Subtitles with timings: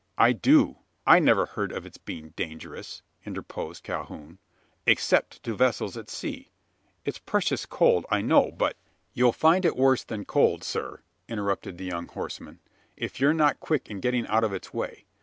[0.17, 4.39] "I do." "I never heard of its being dangerous," interposed Calhoun,
[4.87, 6.49] "except to vessels at sea.
[7.05, 8.77] It's precious cold, I know; but"
[9.13, 12.61] "You'll find it worse than cold, sir," interrupted the young horseman,
[12.97, 15.05] "if you're not quick in getting out of its way.